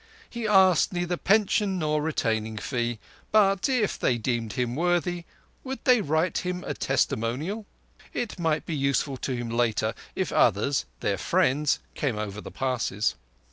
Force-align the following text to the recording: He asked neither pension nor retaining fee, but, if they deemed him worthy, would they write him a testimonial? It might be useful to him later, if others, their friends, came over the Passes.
He 0.27 0.47
asked 0.47 0.91
neither 0.91 1.15
pension 1.15 1.77
nor 1.77 2.01
retaining 2.01 2.57
fee, 2.57 2.97
but, 3.31 3.69
if 3.69 3.99
they 3.99 4.17
deemed 4.17 4.53
him 4.53 4.75
worthy, 4.75 5.25
would 5.63 5.77
they 5.83 6.01
write 6.01 6.39
him 6.39 6.63
a 6.63 6.73
testimonial? 6.73 7.67
It 8.11 8.39
might 8.39 8.65
be 8.65 8.75
useful 8.75 9.17
to 9.17 9.35
him 9.35 9.51
later, 9.51 9.93
if 10.15 10.31
others, 10.31 10.85
their 11.01 11.19
friends, 11.19 11.77
came 11.93 12.17
over 12.17 12.41
the 12.41 12.49
Passes. 12.49 13.13